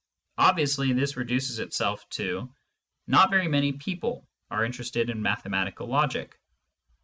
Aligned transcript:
Obviously 0.39 0.93
this 0.93 1.15
reduces 1.15 1.59
itself 1.59 2.09
to, 2.09 2.51
"Not 3.05 3.29
very 3.29 3.47
many 3.47 3.73
people 3.73 4.27
are 4.49 4.65
interested 4.65 5.11
in 5.11 5.21
mathematical 5.21 5.85
logic." 5.87 6.39